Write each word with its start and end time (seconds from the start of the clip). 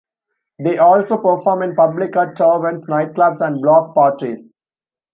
They 0.57 0.79
also 0.79 1.17
perform 1.17 1.61
in 1.61 1.75
public 1.75 2.15
at 2.15 2.35
taverns, 2.35 2.87
nightclubs, 2.87 3.39
and 3.39 3.61
block 3.61 3.93
parties. 3.93 4.57